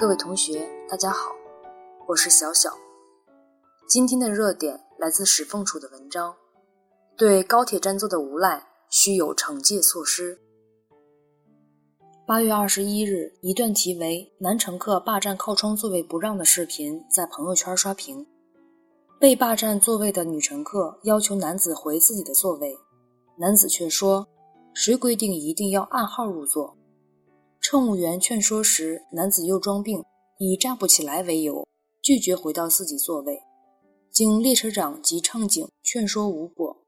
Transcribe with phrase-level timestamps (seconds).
[0.00, 1.32] 各位同学，大家好，
[2.06, 2.70] 我是小小。
[3.88, 6.36] 今天的热点来自史凤楚的文章：
[7.16, 10.38] 对高铁占座的无赖，需有惩戒措施。
[12.24, 18.24] 八月二十一日，一段题为“男乘客霸占靠窗座位不让”的视频在朋友圈刷屏。
[19.18, 22.78] 被霸占座位的女乘客要求男子回自己的座位，
[23.36, 24.28] 男子却说
[24.72, 26.76] ：“谁规定一定要按号入座？”
[27.70, 30.02] 乘务员劝说时，男子又装病，
[30.38, 31.66] 以站不起来为由，
[32.00, 33.42] 拒绝回到自己座位。
[34.10, 36.78] 经列车长及乘警劝说无果，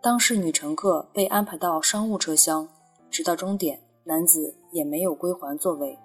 [0.00, 2.66] 当事女乘客被安排到商务车厢，
[3.10, 5.98] 直到终点，男子也没有归还座位。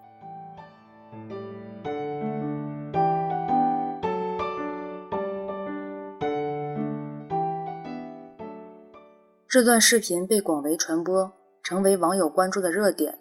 [9.47, 11.31] 这段视频被广为传播，
[11.63, 13.20] 成为网友关注的热点。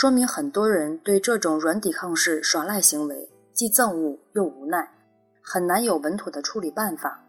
[0.00, 4.88] 说明很多人对这种软抵抗式耍赖行为既憎恶又无奈，
[5.42, 7.24] 很难有稳妥的处理办法。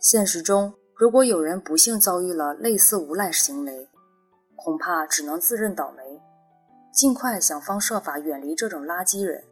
[0.00, 3.90] 现实中，如果有人不幸遭遇了类似无赖行为，
[4.56, 6.18] 恐怕只能自认倒霉，
[6.94, 9.44] 尽快想方设法远离这种垃圾人。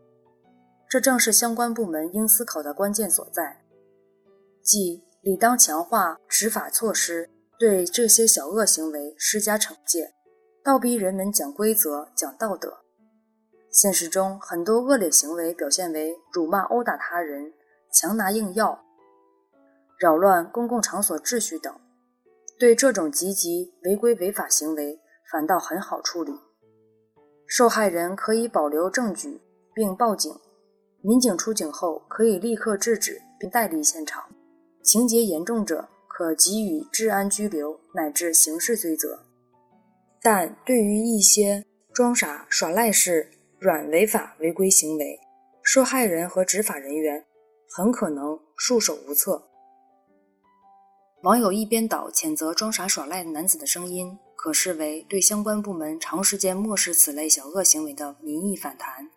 [0.89, 3.61] 这正是相关部门应思考的关键所在，
[4.63, 10.15] 即理当强化执法措施，对这些小恶行为施加惩戒。
[10.63, 12.81] 倒逼人们讲规则、讲道德。
[13.71, 17.55] 现实中，很多恶劣行为表现为辱骂、殴打他人、
[17.93, 18.85] 强拿硬要、
[19.99, 21.75] 扰乱公共场所秩序等。
[22.59, 25.01] 对这种积极违规违法行为，
[25.33, 26.35] 反倒很好处理。
[27.47, 29.41] 受害人可以保留证据
[29.73, 30.31] 并报警，
[31.01, 34.25] 民警出警后可以立刻制止并带离现场。
[34.83, 39.21] 情节严重者，可给予治安拘留乃至刑事追责。
[40.23, 45.19] 但对于一些装傻耍赖式软违法违规行为，
[45.63, 47.25] 受害人和执法人员
[47.69, 49.47] 很可能束手无策。
[51.23, 59.09] 网友一边倒谴责装傻耍赖男子的声音，可视为对相关部门长时间漠视此类小恶行为的民意反弹。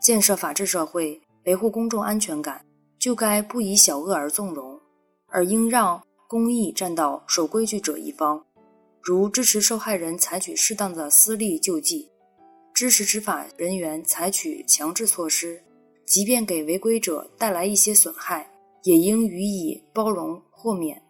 [0.00, 2.64] 建设法治社会，维护公众安全感，
[2.98, 4.80] 就该不以小恶而纵容，
[5.28, 8.44] 而应让公益站到守规矩者一方。
[9.06, 12.10] 如支持受害人采取适当的私力救济，
[12.72, 15.62] 支持执法人员采取强制措施，
[16.06, 18.50] 即便给违规者带来一些损害，
[18.84, 21.02] 也应予以包容豁免。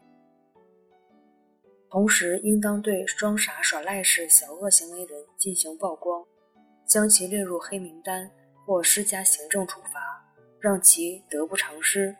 [1.89, 6.25] 同时，应当对装傻耍赖式小恶行为人进行曝光，
[6.89, 8.29] 将其列入黑名单
[8.67, 12.17] 或施加行政处罚，让其得不偿失。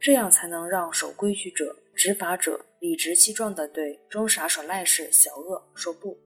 [0.00, 1.76] 这样才能让守规矩者。
[1.96, 6.18] 执法者理直气壮地对装傻耍赖式小恶说不，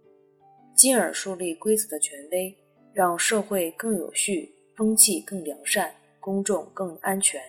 [0.75, 2.53] 进而树立规则的权威，
[2.93, 7.41] 让社会更有序，风气更良善，公众更安全。